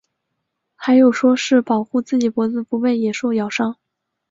[0.73, 3.77] 还有说是保护自己脖子不被野兽咬伤。